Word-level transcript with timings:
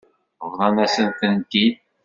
Bḍan-asen-tent-id. 0.49 1.75